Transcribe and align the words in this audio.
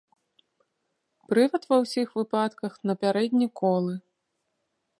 Прывад 1.33 1.63
ва 1.71 1.77
ўсіх 1.83 2.07
выпадках 2.19 2.73
на 2.91 2.95
пярэдні 3.03 3.47
колы. 3.63 3.93